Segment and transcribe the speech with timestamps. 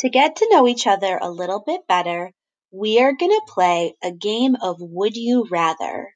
[0.00, 2.32] To get to know each other a little bit better,
[2.70, 6.14] we are going to play a game of Would You Rather.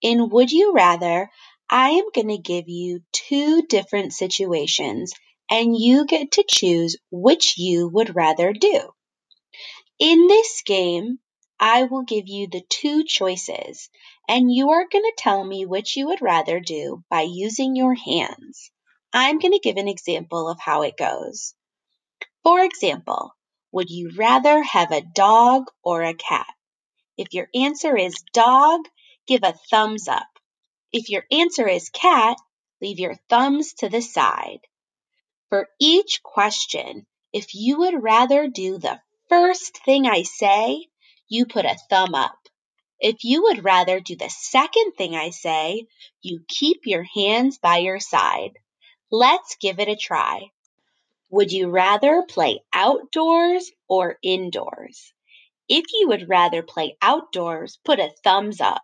[0.00, 1.28] In Would You Rather,
[1.68, 5.14] I am going to give you two different situations
[5.50, 8.90] and you get to choose which you would rather do.
[9.98, 11.18] In this game,
[11.58, 13.90] I will give you the two choices
[14.28, 17.94] and you are going to tell me which you would rather do by using your
[17.94, 18.70] hands.
[19.12, 21.54] I'm going to give an example of how it goes.
[22.44, 23.34] For example,
[23.72, 26.46] would you rather have a dog or a cat?
[27.16, 28.82] If your answer is dog,
[29.26, 30.28] give a thumbs up.
[30.92, 32.36] If your answer is cat,
[32.82, 34.60] leave your thumbs to the side.
[35.48, 40.88] For each question, if you would rather do the first thing I say,
[41.28, 42.38] you put a thumb up.
[43.00, 45.86] If you would rather do the second thing I say,
[46.20, 48.58] you keep your hands by your side.
[49.10, 50.50] Let's give it a try.
[51.30, 55.12] Would you rather play outdoors or indoors?
[55.68, 58.82] If you would rather play outdoors, put a thumbs up.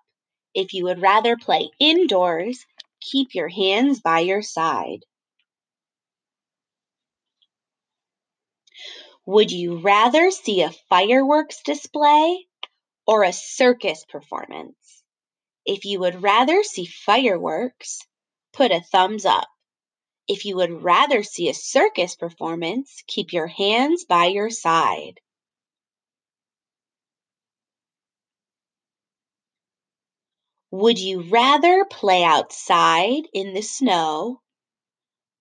[0.54, 2.64] If you would rather play indoors,
[3.00, 5.04] keep your hands by your side.
[9.26, 12.46] Would you rather see a fireworks display
[13.06, 15.04] or a circus performance?
[15.64, 18.00] If you would rather see fireworks,
[18.52, 19.48] put a thumbs up.
[20.30, 25.18] If you would rather see a circus performance, keep your hands by your side.
[30.70, 34.40] Would you rather play outside in the snow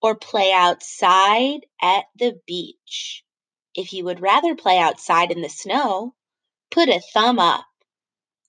[0.01, 3.23] or play outside at the beach?
[3.75, 6.15] If you would rather play outside in the snow,
[6.71, 7.67] put a thumb up.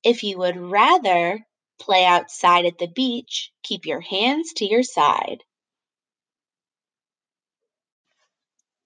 [0.03, 1.47] If you would rather
[1.79, 5.45] play outside at the beach, keep your hands to your side.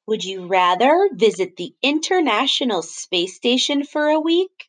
[0.07, 4.69] Would you rather visit the International Space Station for a week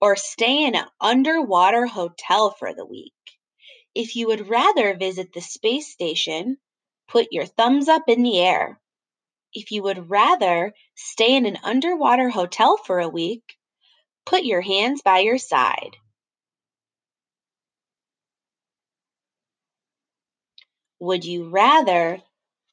[0.00, 3.12] or stay in an underwater hotel for the week?
[3.94, 6.58] If you would rather visit the space station,
[7.08, 8.80] put your thumbs up in the air.
[9.52, 13.56] If you would rather stay in an underwater hotel for a week,
[14.26, 15.96] put your hands by your side.
[21.00, 22.22] Would you rather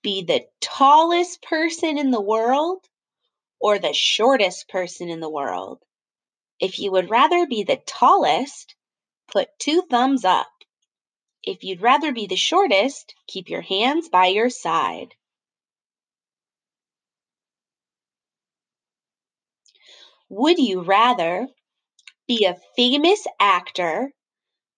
[0.05, 2.85] be the tallest person in the world
[3.59, 5.79] or the shortest person in the world?
[6.59, 8.75] If you would rather be the tallest,
[9.27, 10.51] put two thumbs up.
[11.41, 15.15] If you'd rather be the shortest, keep your hands by your side.
[20.29, 21.47] Would you rather
[22.27, 24.11] be a famous actor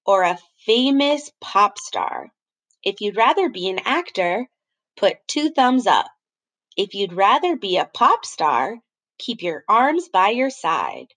[0.05, 2.31] or a famous pop star?
[2.81, 4.47] If you'd rather be an actor,
[4.97, 6.07] put two thumbs up.
[6.75, 8.77] If you'd rather be a pop star,
[9.17, 11.13] keep your arms by your side.